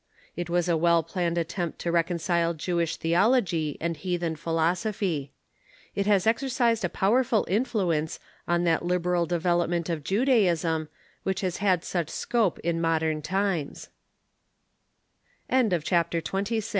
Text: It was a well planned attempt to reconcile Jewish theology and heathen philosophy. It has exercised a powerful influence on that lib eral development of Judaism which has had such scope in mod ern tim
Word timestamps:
It 0.35 0.49
was 0.49 0.67
a 0.67 0.75
well 0.75 1.03
planned 1.03 1.37
attempt 1.37 1.77
to 1.81 1.91
reconcile 1.91 2.55
Jewish 2.55 2.95
theology 2.97 3.77
and 3.79 3.95
heathen 3.95 4.35
philosophy. 4.35 5.31
It 5.93 6.07
has 6.07 6.25
exercised 6.25 6.83
a 6.83 6.89
powerful 6.89 7.45
influence 7.47 8.19
on 8.47 8.63
that 8.63 8.83
lib 8.83 9.03
eral 9.03 9.27
development 9.27 9.89
of 9.91 10.03
Judaism 10.03 10.89
which 11.21 11.41
has 11.41 11.57
had 11.57 11.83
such 11.83 12.09
scope 12.09 12.57
in 12.61 12.81
mod 12.81 13.03
ern 13.03 13.21
tim 13.21 13.75